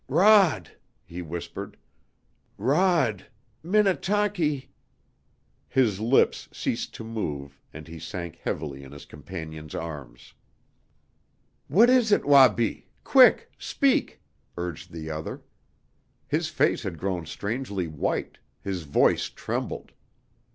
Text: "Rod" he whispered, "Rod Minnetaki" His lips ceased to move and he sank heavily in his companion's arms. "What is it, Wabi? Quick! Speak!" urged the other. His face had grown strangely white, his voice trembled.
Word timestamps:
"Rod" 0.07 0.71
he 1.13 1.21
whispered, 1.21 1.77
"Rod 2.57 3.27
Minnetaki" 3.61 4.71
His 5.77 5.99
lips 5.99 6.49
ceased 6.51 6.95
to 6.95 7.03
move 7.03 7.61
and 7.71 7.87
he 7.87 7.99
sank 7.99 8.37
heavily 8.37 8.81
in 8.81 8.93
his 8.93 9.05
companion's 9.05 9.75
arms. 9.75 10.33
"What 11.67 11.87
is 11.87 12.11
it, 12.11 12.25
Wabi? 12.25 12.87
Quick! 13.03 13.51
Speak!" 13.59 14.19
urged 14.57 14.91
the 14.91 15.11
other. 15.11 15.43
His 16.27 16.49
face 16.49 16.81
had 16.81 16.97
grown 16.97 17.27
strangely 17.27 17.85
white, 17.85 18.39
his 18.59 18.85
voice 18.85 19.29
trembled. 19.29 19.91